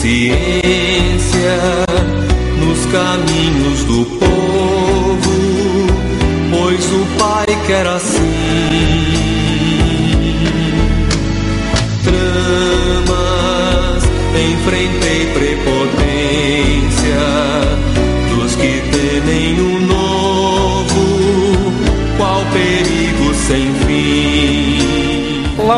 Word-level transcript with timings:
consciência 0.00 1.58
nos 2.58 2.86
caminhos 2.86 3.84
do 3.84 4.06
povo, 4.18 5.30
pois 6.50 6.84
o 6.86 7.06
Pai 7.18 7.46
quer 7.66 7.86
assim. 7.86 8.29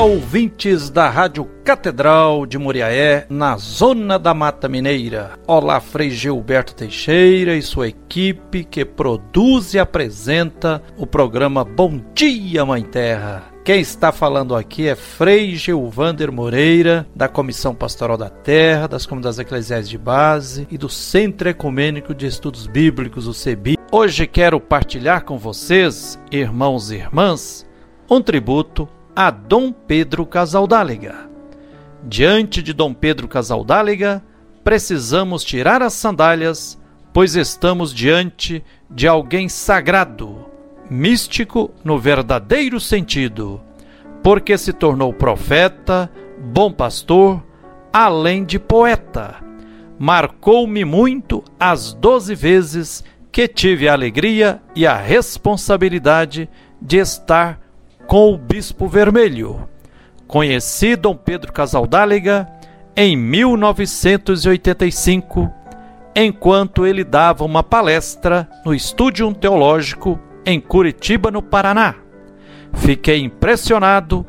Ouvintes 0.03 0.91
da 0.91 1.09
Rádio 1.09 1.45
Catedral 1.63 2.45
de 2.45 2.59
Moriaé, 2.59 3.25
na 3.31 3.57
zona 3.57 4.19
da 4.19 4.35
Mata 4.35 4.69
Mineira. 4.69 5.39
Olá, 5.47 5.79
Frei 5.79 6.11
Gilberto 6.11 6.75
Teixeira 6.75 7.55
e 7.55 7.63
sua 7.63 7.87
equipe 7.87 8.65
que 8.65 8.85
produz 8.85 9.75
e 9.75 9.79
apresenta 9.79 10.83
o 10.99 11.07
programa 11.07 11.65
Bom 11.65 12.01
Dia, 12.13 12.67
Mãe 12.67 12.83
Terra. 12.83 13.45
Quem 13.65 13.81
está 13.81 14.11
falando 14.11 14.57
aqui 14.57 14.89
é 14.89 14.97
Frei 14.97 15.55
Gilvander 15.55 16.33
Moreira, 16.33 17.07
da 17.15 17.29
Comissão 17.29 17.73
Pastoral 17.73 18.19
da 18.19 18.29
Terra, 18.29 18.89
das 18.89 19.07
Comunidades 19.07 19.39
Eclesiais 19.39 19.89
de 19.89 19.97
Base 19.97 20.67
e 20.69 20.77
do 20.77 20.89
Centro 20.89 21.49
Ecumênico 21.49 22.13
de 22.13 22.27
Estudos 22.27 22.67
Bíblicos, 22.67 23.29
o 23.29 23.33
CEBI. 23.33 23.79
Hoje 23.93 24.27
quero 24.27 24.59
partilhar 24.59 25.25
com 25.25 25.39
vocês, 25.39 26.19
irmãos 26.29 26.91
e 26.91 26.97
irmãs, 26.97 27.65
um 28.11 28.21
tributo 28.21 28.89
a 29.15 29.31
Dom 29.31 29.73
Pedro 29.73 30.25
Casaldáliga. 30.25 31.31
Diante 32.03 32.63
de 32.63 32.73
Dom 32.73 32.95
Pedro 32.95 33.29
Casaldáliga, 33.29 34.23
precisamos 34.65 35.45
tirar 35.45 35.83
as 35.83 35.93
sandálias, 35.93 36.81
pois 37.13 37.37
estamos 37.37 37.93
diante 37.93 38.65
de 38.91 39.07
alguém 39.07 39.49
sagrado, 39.49 40.47
místico 40.91 41.71
no 41.85 41.99
verdadeiro 41.99 42.81
sentido, 42.81 43.61
porque 44.23 44.57
se 44.57 44.73
tornou 44.73 45.13
profeta, 45.13 46.11
bom 46.39 46.73
pastor, 46.73 47.43
além 47.93 48.45
de 48.45 48.59
poeta. 48.59 49.37
Marcou-me 49.99 50.85
muito 50.85 51.45
as 51.61 51.93
doze 51.93 52.35
vezes 52.35 53.05
que 53.31 53.47
tive 53.47 53.89
a 53.89 53.93
alegria 53.93 54.61
e 54.75 54.87
a 54.87 54.97
responsabilidade 54.97 56.49
de 56.81 56.97
estar 56.97 57.62
com 58.07 58.33
o 58.33 58.39
Bispo 58.39 58.89
Vermelho. 58.89 59.69
Conheci 60.27 60.97
Dom 60.97 61.15
Pedro 61.15 61.53
Casaldáliga 61.53 62.49
em 62.97 63.15
1985, 63.17 65.53
enquanto 66.15 66.87
ele 66.87 67.05
dava 67.05 67.45
uma 67.45 67.63
palestra 67.63 68.49
no 68.65 68.75
Estúdio 68.75 69.33
Teológico 69.35 70.19
em 70.45 70.61
Curitiba, 70.61 71.31
no 71.31 71.43
Paraná. 71.43 71.95
Fiquei 72.75 73.21
impressionado 73.21 74.27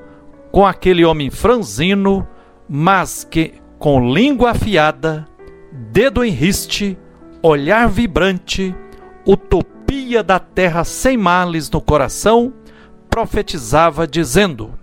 com 0.52 0.66
aquele 0.66 1.04
homem 1.04 1.30
franzino, 1.30 2.28
mas 2.70 3.24
que, 3.24 3.56
com 3.80 4.14
língua 4.14 4.52
afiada, 4.52 5.28
dedo 5.72 6.24
em 6.24 6.32
riste, 6.32 6.98
olhar 7.42 7.90
vibrante, 7.90 8.76
utopia 9.26 10.24
da 10.24 10.40
terra 10.40 10.84
sem 10.84 11.18
males 11.18 11.70
no 11.70 11.82
coração, 11.82 12.54
profetizava 13.14 14.08
dizendo: 14.08 14.74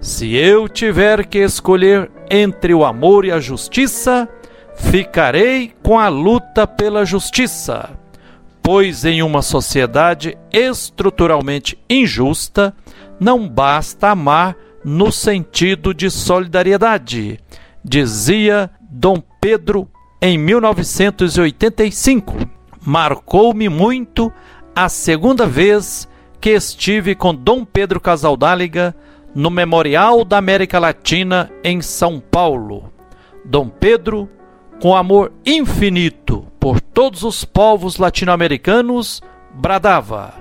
Se 0.00 0.34
eu 0.34 0.68
tiver 0.68 1.24
que 1.24 1.38
escolher 1.38 2.10
entre 2.28 2.74
o 2.74 2.84
amor 2.84 3.24
e 3.24 3.30
a 3.30 3.38
justiça, 3.38 4.28
ficarei 4.74 5.72
com 5.82 5.98
a 5.98 6.08
luta 6.08 6.66
pela 6.66 7.04
justiça 7.04 7.96
pois 8.68 9.06
em 9.06 9.22
uma 9.22 9.40
sociedade 9.40 10.36
estruturalmente 10.52 11.78
injusta, 11.88 12.74
não 13.18 13.48
basta 13.48 14.10
amar 14.10 14.54
no 14.84 15.10
sentido 15.10 15.94
de 15.94 16.10
solidariedade, 16.10 17.40
dizia 17.82 18.70
Dom 18.82 19.22
Pedro 19.40 19.88
em 20.20 20.36
1985. 20.36 22.36
Marcou-me 22.84 23.70
muito 23.70 24.30
a 24.76 24.90
segunda 24.90 25.46
vez 25.46 26.06
que 26.40 26.50
estive 26.50 27.14
com 27.14 27.34
Dom 27.34 27.64
Pedro 27.64 28.00
Casaldáliga 28.00 28.94
no 29.34 29.50
Memorial 29.50 30.24
da 30.24 30.38
América 30.38 30.78
Latina 30.78 31.50
em 31.62 31.80
São 31.80 32.20
Paulo. 32.20 32.92
Dom 33.44 33.68
Pedro, 33.68 34.28
com 34.80 34.96
amor 34.96 35.32
infinito 35.44 36.46
por 36.58 36.80
todos 36.80 37.22
os 37.22 37.44
povos 37.44 37.98
latino-americanos, 37.98 39.22
bradava: 39.54 40.34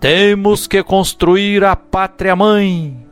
Temos 0.00 0.66
que 0.66 0.82
construir 0.82 1.64
a 1.64 1.76
pátria 1.76 2.34
mãe, 2.34 3.06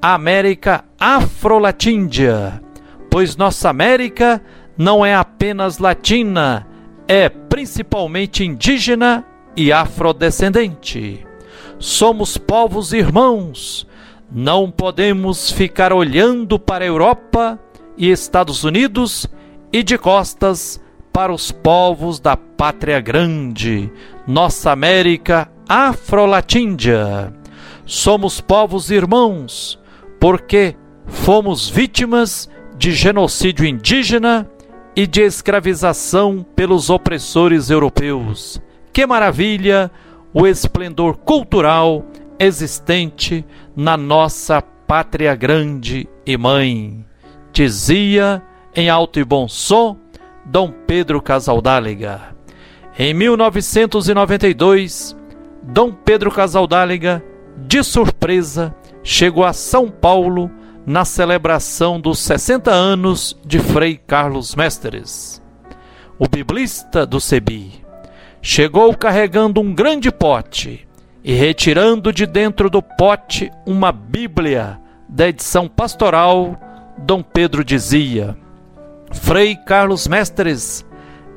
a 0.00 0.14
América 0.14 0.84
Afro-Latíndia, 0.98 2.62
pois 3.10 3.36
nossa 3.36 3.68
América 3.68 4.42
não 4.76 5.04
é 5.04 5.14
apenas 5.14 5.78
latina, 5.78 6.66
é 7.06 7.28
principalmente 7.28 8.44
indígena 8.44 9.24
e 9.56 9.70
afrodescendente. 9.70 11.26
Somos 11.82 12.38
povos 12.38 12.92
irmãos. 12.92 13.88
Não 14.30 14.70
podemos 14.70 15.50
ficar 15.50 15.92
olhando 15.92 16.56
para 16.56 16.84
a 16.84 16.86
Europa 16.86 17.58
e 17.98 18.08
Estados 18.08 18.62
Unidos 18.62 19.26
e 19.72 19.82
de 19.82 19.98
costas 19.98 20.80
para 21.12 21.32
os 21.32 21.50
povos 21.50 22.20
da 22.20 22.36
pátria 22.36 23.00
grande, 23.00 23.90
nossa 24.28 24.70
América 24.70 25.50
Afrolatíndia. 25.68 27.34
Somos 27.84 28.40
povos 28.40 28.88
irmãos, 28.88 29.76
porque 30.20 30.76
fomos 31.08 31.68
vítimas 31.68 32.48
de 32.78 32.92
genocídio 32.92 33.66
indígena 33.66 34.48
e 34.94 35.04
de 35.04 35.22
escravização 35.22 36.46
pelos 36.54 36.90
opressores 36.90 37.70
europeus. 37.70 38.62
Que 38.92 39.04
maravilha 39.04 39.90
o 40.32 40.46
esplendor 40.46 41.16
cultural 41.18 42.04
existente 42.38 43.44
na 43.76 43.96
nossa 43.96 44.62
pátria 44.62 45.34
grande 45.34 46.08
e 46.26 46.36
mãe. 46.36 47.04
Dizia 47.52 48.42
em 48.74 48.88
alto 48.88 49.20
e 49.20 49.24
bom 49.24 49.46
som 49.46 49.96
Dom 50.44 50.72
Pedro 50.86 51.22
Casaldáliga. 51.22 52.34
Em 52.98 53.14
1992, 53.14 55.16
Dom 55.62 55.92
Pedro 55.92 56.30
Casaldáliga, 56.30 57.24
de 57.56 57.82
surpresa, 57.82 58.74
chegou 59.02 59.44
a 59.44 59.52
São 59.52 59.88
Paulo 59.88 60.50
na 60.84 61.04
celebração 61.04 62.00
dos 62.00 62.18
60 62.18 62.70
anos 62.70 63.38
de 63.46 63.60
Frei 63.60 63.96
Carlos 63.96 64.54
Mestres. 64.54 65.40
O 66.18 66.28
biblista 66.28 67.06
do 67.06 67.20
Cebi 67.20 67.81
chegou 68.42 68.94
carregando 68.96 69.60
um 69.60 69.72
grande 69.72 70.10
pote 70.10 70.86
e 71.22 71.32
retirando 71.32 72.12
de 72.12 72.26
dentro 72.26 72.68
do 72.68 72.82
pote 72.82 73.50
uma 73.64 73.92
Bíblia 73.92 74.80
da 75.08 75.28
edição 75.28 75.68
pastoral, 75.68 76.60
Dom 76.98 77.22
Pedro 77.22 77.64
dizia: 77.64 78.36
Frei 79.12 79.54
Carlos 79.54 80.08
Mestres 80.08 80.84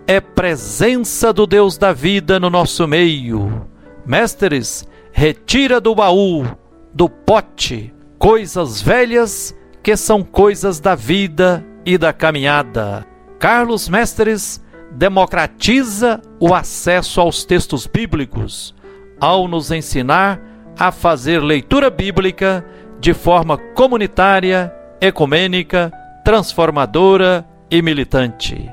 é 0.07 0.19
presença 0.19 1.31
do 1.31 1.45
Deus 1.45 1.77
da 1.77 1.93
vida 1.93 2.39
no 2.39 2.49
nosso 2.49 2.87
meio. 2.87 3.67
Mestres, 4.05 4.87
retira 5.11 5.79
do 5.79 5.93
baú, 5.93 6.45
do 6.93 7.07
pote, 7.07 7.93
coisas 8.17 8.81
velhas 8.81 9.55
que 9.83 9.95
são 9.95 10.23
coisas 10.23 10.79
da 10.79 10.95
vida 10.95 11.63
e 11.85 11.97
da 11.97 12.11
caminhada. 12.11 13.05
Carlos 13.37 13.87
Mestres 13.87 14.63
democratiza 14.95 16.21
o 16.39 16.53
acesso 16.53 17.19
aos 17.19 17.43
textos 17.43 17.85
bíblicos 17.85 18.73
ao 19.19 19.47
nos 19.47 19.71
ensinar 19.71 20.39
a 20.77 20.91
fazer 20.91 21.39
leitura 21.39 21.89
bíblica 21.89 22.65
de 22.99 23.13
forma 23.13 23.57
comunitária, 23.57 24.73
ecumênica, 25.01 25.91
transformadora 26.23 27.45
e 27.69 27.81
militante. 27.81 28.69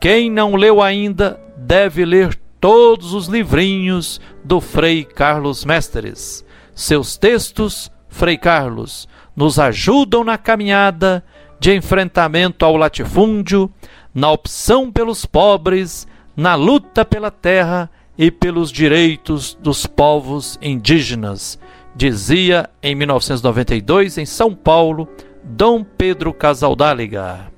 Quem 0.00 0.30
não 0.30 0.54
leu 0.56 0.82
ainda 0.82 1.40
deve 1.56 2.04
ler 2.04 2.38
todos 2.60 3.14
os 3.14 3.26
livrinhos 3.26 4.20
do 4.44 4.60
Frei 4.60 5.04
Carlos 5.04 5.64
Mestres. 5.64 6.44
Seus 6.74 7.16
textos, 7.16 7.90
Frei 8.08 8.36
Carlos, 8.36 9.08
nos 9.36 9.58
ajudam 9.58 10.24
na 10.24 10.36
caminhada 10.36 11.24
de 11.60 11.74
enfrentamento 11.74 12.64
ao 12.64 12.76
latifúndio, 12.76 13.72
na 14.14 14.30
opção 14.30 14.92
pelos 14.92 15.26
pobres, 15.26 16.06
na 16.36 16.54
luta 16.54 17.04
pela 17.04 17.30
terra 17.30 17.90
e 18.16 18.30
pelos 18.30 18.70
direitos 18.70 19.58
dos 19.60 19.86
povos 19.86 20.58
indígenas, 20.62 21.58
dizia 21.96 22.70
em 22.82 22.94
1992 22.94 24.18
em 24.18 24.26
São 24.26 24.54
Paulo 24.54 25.08
Dom 25.42 25.82
Pedro 25.82 26.32
Casaldáliga. 26.32 27.52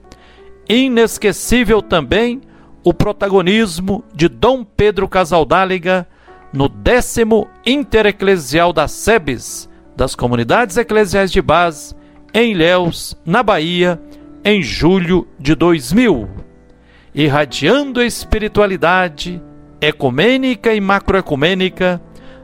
Inesquecível 0.69 1.83
também 1.83 2.41
o 2.83 2.95
protagonismo 2.95 4.03
de 4.15 4.29
Dom 4.29 4.65
Pedro 4.65 5.09
Casaldáliga 5.09 6.09
no 6.53 6.69
décimo 6.69 7.49
Intereclesial 7.67 8.73
das 8.73 8.93
SEBs, 8.93 9.69
das 9.97 10.15
Comunidades 10.15 10.77
Eclesiais 10.77 11.31
de 11.31 11.43
Base, 11.43 11.95
em 12.33 12.53
Ilhéus, 12.53 13.17
na 13.25 13.43
Bahia, 13.43 14.01
em 14.45 14.63
julho 14.63 15.27
de 15.39 15.55
2000. 15.55 16.46
Irradiando 17.17 18.01
a 18.01 18.05
espiritualidade 18.05 19.43
ecumênica 19.81 20.75
e 20.75 20.81
macroecumênica, 20.83 21.99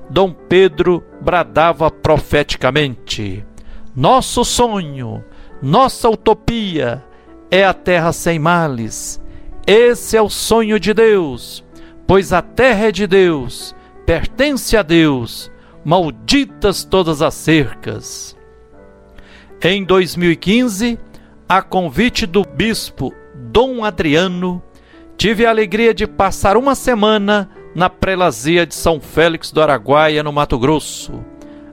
Dom 0.08 0.32
Pedro 0.32 1.04
bradava 1.20 1.90
profeticamente: 1.90 3.44
Nosso 3.94 4.46
sonho, 4.46 5.22
nossa 5.60 6.08
utopia 6.08 7.04
é 7.50 7.66
a 7.66 7.74
terra 7.74 8.14
sem 8.14 8.38
males. 8.38 9.20
Esse 9.66 10.16
é 10.16 10.22
o 10.22 10.30
sonho 10.30 10.80
de 10.80 10.94
Deus, 10.94 11.62
pois 12.06 12.32
a 12.32 12.40
terra 12.40 12.86
é 12.86 12.90
de 12.90 13.06
Deus, 13.06 13.76
pertence 14.06 14.74
a 14.74 14.82
Deus, 14.82 15.52
malditas 15.84 16.82
todas 16.82 17.20
as 17.20 17.34
cercas. 17.34 18.34
Em 19.62 19.84
2015, 19.84 20.98
a 21.46 21.60
convite 21.60 22.24
do 22.24 22.42
bispo 22.42 23.12
Dom 23.52 23.84
Adriano, 23.84 24.62
tive 25.14 25.44
a 25.44 25.50
alegria 25.50 25.92
de 25.92 26.06
passar 26.06 26.56
uma 26.56 26.74
semana 26.74 27.50
na 27.74 27.90
prelazia 27.90 28.64
de 28.64 28.74
São 28.74 28.98
Félix 28.98 29.52
do 29.52 29.60
Araguaia, 29.60 30.22
no 30.22 30.32
Mato 30.32 30.58
Grosso, 30.58 31.22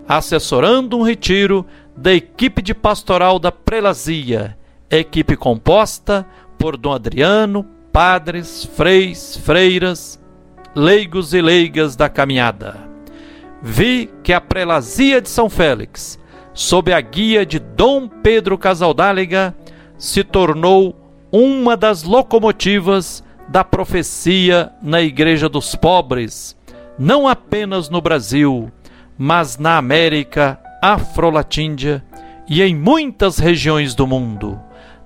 assessorando 0.05 0.97
um 0.97 1.03
retiro 1.03 1.65
da 1.95 2.13
equipe 2.13 2.61
de 2.61 2.73
pastoral 2.73 3.39
da 3.39 3.49
prelazia, 3.49 4.57
equipe 4.89 5.37
composta 5.37 6.27
por 6.57 6.75
Dom 6.75 6.91
Adriano, 6.91 7.65
padres, 7.93 8.65
freis, 8.75 9.37
freiras, 9.37 10.21
leigos 10.75 11.33
e 11.33 11.41
leigas 11.41 11.95
da 11.95 12.09
caminhada. 12.09 12.75
Vi 13.61 14.09
que 14.21 14.33
a 14.33 14.41
prelazia 14.41 15.21
de 15.21 15.29
São 15.29 15.49
Félix, 15.49 16.19
sob 16.53 16.91
a 16.91 16.99
guia 16.99 17.45
de 17.45 17.57
Dom 17.57 18.09
Pedro 18.09 18.57
Casaldáliga, 18.57 19.55
se 19.97 20.25
tornou 20.25 20.98
uma 21.31 21.77
das 21.77 22.03
locomotivas 22.03 23.23
da 23.47 23.63
profecia 23.63 24.71
na 24.81 25.01
Igreja 25.01 25.49
dos 25.49 25.75
Pobres, 25.75 26.55
não 26.97 27.27
apenas 27.27 27.89
no 27.89 28.01
Brasil, 28.01 28.71
mas 29.17 29.57
na 29.57 29.77
América 29.77 30.59
Afrolatíndia 30.81 32.03
e 32.47 32.61
em 32.61 32.75
muitas 32.75 33.37
regiões 33.37 33.93
do 33.93 34.07
mundo. 34.07 34.59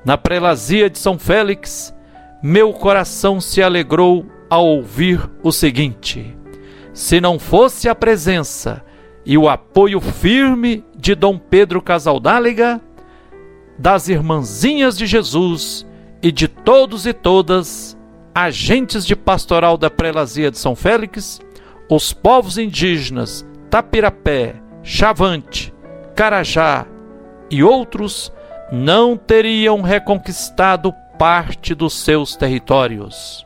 Na 0.06 0.18
prelazia 0.18 0.90
de 0.90 0.98
São 0.98 1.18
Félix, 1.18 1.94
meu 2.42 2.74
coração 2.74 3.40
se 3.40 3.62
alegrou 3.62 4.26
ao 4.50 4.66
ouvir 4.66 5.30
o 5.42 5.52
seguinte: 5.52 6.36
se 6.94 7.20
não 7.22 7.40
fosse 7.40 7.88
a 7.88 7.96
presença 7.96 8.84
e 9.26 9.38
o 9.38 9.48
apoio 9.48 10.02
firme 10.02 10.84
de 10.96 11.16
Dom 11.16 11.38
Pedro 11.38 11.82
Casaldáliga, 11.82 12.82
das 13.80 14.10
irmãzinhas 14.10 14.98
de 14.98 15.06
Jesus 15.06 15.86
e 16.24 16.32
de 16.32 16.48
todos 16.48 17.06
e 17.06 17.12
todas, 17.12 17.98
agentes 18.34 19.06
de 19.06 19.14
pastoral 19.14 19.78
da 19.78 19.90
prelazia 19.90 20.50
de 20.50 20.58
São 20.58 20.74
Félix, 20.74 21.42
os 21.90 22.14
povos 22.14 22.58
indígenas 22.58 23.46
Tapirapé, 23.70 24.56
Chavante, 24.82 25.74
Carajá 26.16 26.88
e 27.52 27.62
outros 27.62 28.32
não 28.72 29.18
teriam 29.18 29.82
reconquistado 29.82 30.94
parte 31.20 31.76
dos 31.76 31.94
seus 31.94 32.38
territórios. 32.38 33.46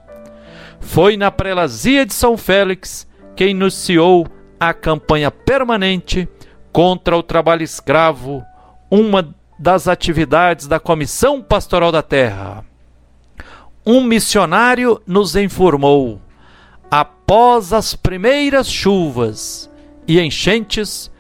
Foi 0.80 1.18
na 1.18 1.32
prelazia 1.32 2.06
de 2.06 2.14
São 2.14 2.38
Félix 2.38 3.08
que 3.36 3.48
iniciou 3.48 4.28
a 4.60 4.72
campanha 4.72 5.32
permanente 5.32 6.30
contra 6.72 7.18
o 7.18 7.24
trabalho 7.24 7.64
escravo, 7.64 8.44
uma 8.90 9.36
das 9.58 9.88
atividades 9.88 10.68
da 10.68 10.80
Comissão 10.80 11.42
Pastoral 11.42 11.92
da 11.92 12.04
Terra. 12.04 12.64
Um 13.86 14.04
missionário 14.04 15.02
nos 15.08 15.36
informou: 15.36 16.22
após 16.92 17.74
as 17.74 17.96
primeiras 17.96 18.70
chuvas 18.70 19.70
e 20.08 20.20
enchentes, 20.20 21.12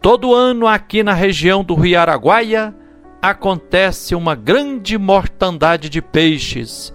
todo 0.00 0.34
ano 0.34 0.66
aqui 0.66 1.02
na 1.02 1.14
região 1.14 1.64
do 1.64 1.74
Rio 1.74 1.98
Araguaia 1.98 2.74
acontece 3.22 4.14
uma 4.14 4.34
grande 4.34 4.98
mortandade 4.98 5.88
de 5.88 6.02
peixes, 6.02 6.94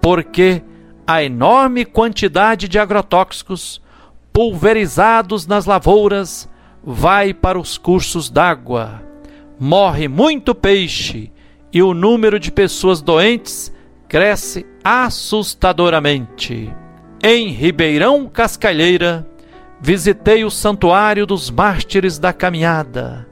porque 0.00 0.62
a 1.06 1.22
enorme 1.22 1.84
quantidade 1.84 2.68
de 2.68 2.78
agrotóxicos 2.78 3.82
pulverizados 4.32 5.46
nas 5.46 5.66
lavouras 5.66 6.48
vai 6.84 7.34
para 7.34 7.58
os 7.58 7.76
cursos 7.76 8.30
d'água 8.30 9.05
morre 9.58 10.06
muito 10.08 10.54
peixe 10.54 11.32
e 11.72 11.82
o 11.82 11.94
número 11.94 12.38
de 12.38 12.52
pessoas 12.52 13.00
doentes 13.00 13.72
cresce 14.08 14.66
assustadoramente. 14.84 16.70
Em 17.22 17.48
Ribeirão 17.48 18.28
Cascalheira, 18.28 19.26
visitei 19.80 20.44
o 20.44 20.50
Santuário 20.50 21.24
dos 21.26 21.50
Mártires 21.50 22.18
da 22.18 22.30
Caminhada. 22.32 23.26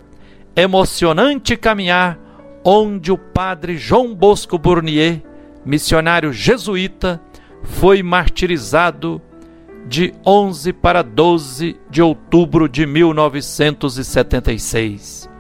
Emocionante 0.57 1.57
caminhar 1.57 2.19
onde 2.65 3.11
o 3.13 3.19
padre 3.19 3.77
João 3.77 4.15
Bosco 4.15 4.57
Bournier, 4.59 5.23
missionário 5.65 6.33
jesuíta, 6.33 7.21
foi 7.63 8.03
martirizado 8.03 9.23
de 9.87 10.15
11 10.27 10.73
para 10.73 11.03
12 11.03 11.77
de 11.91 12.01
outubro 12.01 12.67
de 12.69 12.87
1976 12.87 15.34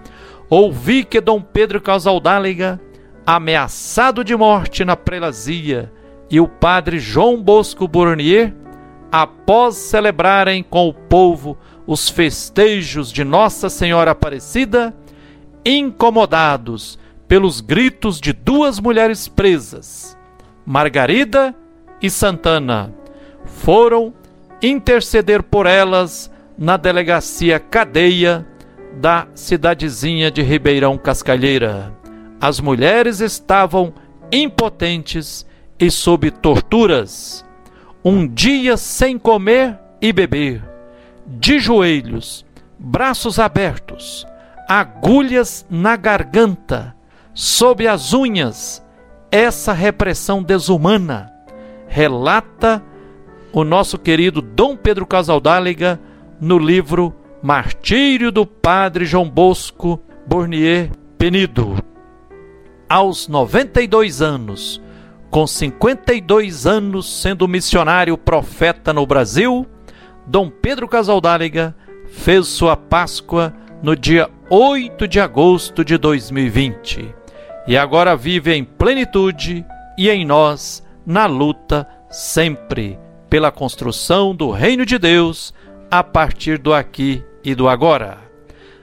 ouvi 0.55 1.03
que 1.05 1.21
Dom 1.21 1.41
Pedro 1.41 1.81
Casaldáliga, 1.81 2.81
ameaçado 3.27 4.23
de 4.23 4.37
morte 4.37 4.85
na 4.85 4.97
prelazia, 4.97 5.93
e 6.31 6.41
o 6.41 6.47
padre 6.47 7.01
João 7.01 7.43
Bosco 7.43 7.89
Bournier, 7.89 8.55
após 9.11 9.75
celebrarem 9.75 10.62
com 10.62 10.89
o 10.89 10.95
povo 10.95 11.59
os 11.87 12.09
festejos 12.09 13.11
de 13.11 13.25
Nossa 13.25 13.69
Senhora 13.69 14.12
Aparecida, 14.12 14.95
incomodados 15.65 16.99
pelos 17.27 17.61
gritos 17.61 18.20
de 18.20 18.32
duas 18.32 18.79
mulheres 18.79 19.27
presas, 19.27 20.17
Margarida 20.65 21.53
e 22.01 22.08
Santana, 22.08 22.94
foram 23.44 24.15
interceder 24.63 25.43
por 25.43 25.67
elas 25.67 26.31
na 26.56 26.77
delegacia 26.77 27.58
Cadeia 27.58 28.46
da 28.96 29.27
cidadezinha 29.34 30.31
de 30.31 30.43
Ribeirão 30.43 30.96
Cascalheira. 30.96 31.93
As 32.41 32.60
mulheres 32.60 33.20
estavam 33.20 33.93
impotentes 34.31 35.46
e 35.79 35.91
sob 35.91 36.31
torturas. 36.31 37.44
Um 38.05 38.27
dia 38.27 38.77
sem 38.77 39.19
comer 39.19 39.79
e 40.01 40.13
beber, 40.13 40.63
de 41.27 41.58
joelhos, 41.58 42.44
braços 42.79 43.39
abertos, 43.39 44.27
agulhas 44.69 45.67
na 45.70 45.96
garganta, 45.96 46.94
sob 47.32 47.89
as 47.89 48.13
unhas, 48.13 48.84
essa 49.31 49.72
repressão 49.72 50.43
desumana, 50.43 51.32
relata 51.89 52.82
o 53.53 53.65
nosso 53.65 53.98
querido 53.98 54.43
Dom 54.43 54.77
Pedro 54.77 55.06
Casaldáliga 55.06 55.98
no 56.41 56.58
livro 56.58 57.15
Martírio 57.44 58.32
do 58.32 58.46
Padre 58.46 59.05
João 59.05 59.29
Bosco 59.29 60.01
Bournier 60.27 60.91
Penido. 61.19 61.77
Aos 62.89 63.29
92 63.29 64.22
anos, 64.22 64.81
com 65.31 65.46
52 65.46 66.67
anos 66.67 67.20
sendo 67.20 67.46
missionário 67.46 68.17
profeta 68.17 68.94
no 68.94 69.05
Brasil, 69.05 69.67
Dom 70.27 70.48
Pedro 70.48 70.89
Casaldáliga 70.89 71.77
fez 72.06 72.46
sua 72.46 72.79
Páscoa 72.79 73.53
no 73.82 73.94
dia 73.94 74.31
8 74.48 75.06
de 75.06 75.20
agosto 75.20 75.84
de 75.84 75.98
2020 75.98 77.15
e 77.69 77.77
agora 77.77 78.17
vive 78.17 78.55
em 78.55 78.65
plenitude 78.65 79.67
e 79.98 80.08
em 80.08 80.24
nós 80.24 80.82
na 81.05 81.27
luta 81.27 81.86
sempre 82.08 82.98
pela 83.29 83.53
construção 83.53 84.34
do 84.34 84.51
reino 84.51 84.86
de 84.86 84.98
Deus 84.98 85.53
a 85.91 86.03
partir 86.03 86.56
do 86.56 86.72
aqui 86.72 87.22
e 87.44 87.55
do 87.55 87.69
agora. 87.69 88.19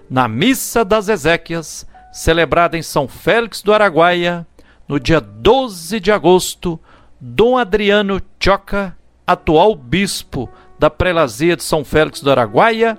Na 0.10 0.27
Missa 0.27 0.86
das 0.86 1.10
Ezequias, 1.10 1.88
celebrada 2.12 2.77
em 2.77 2.82
São 2.82 3.08
Félix 3.08 3.62
do 3.62 3.74
Araguaia, 3.74 4.46
no 4.88 5.00
dia 5.00 5.20
12 5.20 6.00
de 6.00 6.12
agosto, 6.12 6.80
Dom 7.20 7.58
Adriano 7.58 8.22
Choca, 8.39 8.96
atual 9.25 9.75
bispo 9.75 10.50
da 10.77 10.89
prelazia 10.89 11.56
de 11.56 11.63
São 11.63 11.86
Félix 11.86 12.22
do 12.22 12.30
Araguaia, 12.30 12.98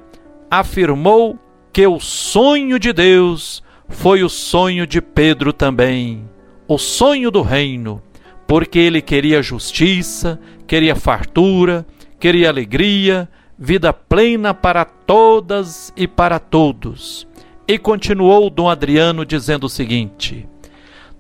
afirmou 0.50 1.38
que 1.73 1.87
o 1.87 2.00
sonho 2.00 2.78
de 2.78 2.92
Deus 2.92 3.62
foi 3.88 4.23
o 4.23 4.28
sonho 4.28 4.87
de 4.87 5.00
Pedro 5.00 5.52
também, 5.52 6.28
o 6.66 6.78
sonho 6.78 7.31
do 7.31 7.42
reino, 7.42 8.02
porque 8.47 8.78
ele 8.78 9.02
queria 9.02 9.42
justiça, 9.42 10.40
queria 10.66 10.97
fartura, 10.97 11.87
queria 12.19 12.49
alegria, 12.49 13.28
vida 13.64 13.92
plena 13.92 14.52
para 14.52 14.85
todas 14.85 15.92
e 15.97 16.09
para 16.09 16.40
todos. 16.40 17.28
E 17.69 17.78
continuou 17.78 18.50
Dom 18.50 18.69
Adriano 18.69 19.25
dizendo 19.25 19.64
o 19.64 19.71
seguinte: 19.71 20.49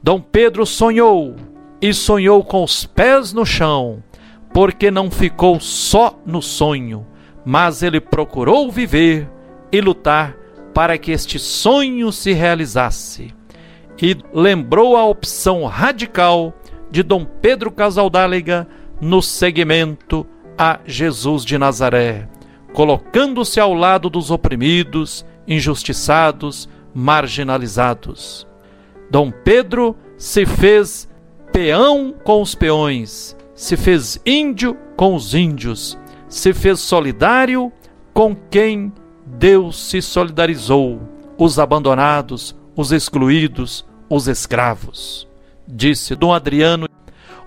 Dom 0.02 0.20
Pedro 0.20 0.66
sonhou, 0.66 1.36
e 1.80 1.94
sonhou 1.94 2.42
com 2.42 2.64
os 2.64 2.84
pés 2.84 3.32
no 3.32 3.46
chão, 3.46 4.02
porque 4.52 4.90
não 4.90 5.08
ficou 5.08 5.60
só 5.60 6.18
no 6.26 6.42
sonho, 6.42 7.06
mas 7.44 7.80
ele 7.80 8.00
procurou 8.00 8.72
viver 8.72 9.30
e 9.70 9.80
lutar 9.80 10.36
para 10.74 10.98
que 10.98 11.12
este 11.12 11.38
sonho 11.38 12.10
se 12.10 12.32
realizasse. 12.32 13.32
E 14.02 14.16
lembrou 14.34 14.96
a 14.96 15.06
opção 15.06 15.64
radical 15.64 16.52
de 16.90 17.04
Dom 17.04 17.24
Pedro 17.24 17.70
Casaldáliga 17.70 18.66
no 19.00 19.22
seguimento 19.22 20.26
a 20.56 20.80
Jesus 20.84 21.44
de 21.44 21.58
Nazaré, 21.58 22.28
colocando-se 22.72 23.60
ao 23.60 23.74
lado 23.74 24.08
dos 24.08 24.30
oprimidos, 24.30 25.24
injustiçados, 25.46 26.68
marginalizados. 26.94 28.46
Dom 29.10 29.30
Pedro 29.30 29.96
se 30.16 30.46
fez 30.46 31.08
peão 31.52 32.14
com 32.24 32.40
os 32.40 32.54
peões, 32.54 33.36
se 33.54 33.76
fez 33.76 34.20
índio 34.24 34.76
com 34.96 35.14
os 35.14 35.34
índios, 35.34 35.98
se 36.28 36.52
fez 36.52 36.80
solidário 36.80 37.70
com 38.14 38.34
quem 38.34 38.92
Deus 39.26 39.78
se 39.88 40.00
solidarizou, 40.00 41.00
os 41.38 41.58
abandonados, 41.58 42.56
os 42.76 42.92
excluídos, 42.92 43.84
os 44.08 44.28
escravos. 44.28 45.28
Disse 45.66 46.14
Dom 46.14 46.32
Adriano: 46.32 46.86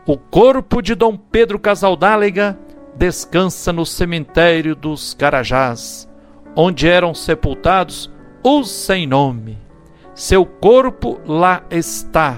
O 0.06 0.18
corpo 0.18 0.82
de 0.82 0.96
Dom 0.96 1.18
Pedro 1.18 1.60
Casaldáliga 1.60 2.58
descansa 2.96 3.74
no 3.74 3.86
cemitério 3.86 4.76
dos 4.76 5.14
Carajás, 5.14 6.08
onde 6.56 6.88
eram 6.88 7.14
sepultados 7.14 8.10
os 8.44 8.70
sem 8.70 9.06
nome. 9.06 9.58
Seu 10.14 10.46
corpo 10.46 11.20
lá 11.26 11.64
está, 11.70 12.38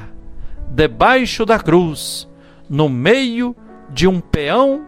debaixo 0.69 1.45
da 1.45 1.59
cruz, 1.59 2.27
no 2.69 2.89
meio 2.89 3.55
de 3.89 4.07
um 4.07 4.19
peão 4.19 4.85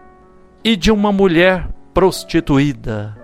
e 0.64 0.76
de 0.76 0.90
uma 0.90 1.12
mulher 1.12 1.68
prostituída. 1.94 3.16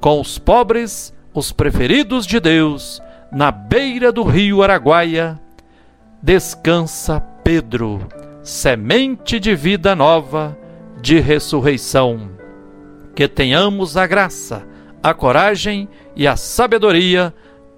Com 0.00 0.20
os 0.20 0.38
pobres, 0.38 1.14
os 1.34 1.52
preferidos 1.52 2.26
de 2.26 2.40
Deus, 2.40 3.02
na 3.30 3.50
beira 3.50 4.10
do 4.10 4.22
rio 4.22 4.62
Araguaia, 4.62 5.38
descansa 6.22 7.20
Pedro, 7.44 8.06
semente 8.42 9.38
de 9.38 9.54
vida 9.54 9.94
nova, 9.94 10.56
de 11.02 11.18
ressurreição. 11.18 12.30
Que 13.14 13.28
tenhamos 13.28 13.96
a 13.96 14.06
graça, 14.06 14.66
a 15.02 15.12
coragem 15.12 15.88
e 16.16 16.26
a 16.26 16.36
sabedoria 16.36 17.34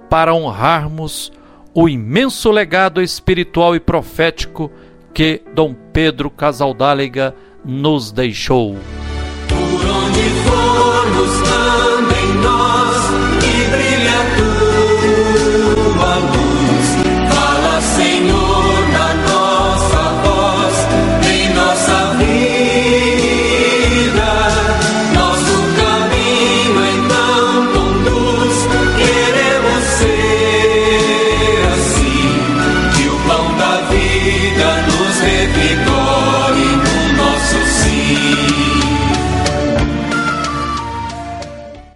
para 0.09 0.35
honrarmos 0.35 1.33
o 1.75 1.89
imenso 1.89 2.53
legado 2.53 3.03
espiritual 3.03 3.75
e 3.75 3.81
profético 3.81 4.71
que 5.13 5.43
Dom 5.55 5.75
Pedro 5.93 6.31
Casaldáliga 6.31 7.35
nos 7.65 8.13
deixou. 8.13 8.77
Por 9.49 9.91
onde 9.91 10.21
for 10.45 10.84